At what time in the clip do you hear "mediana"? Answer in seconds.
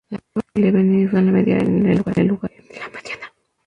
2.89-3.31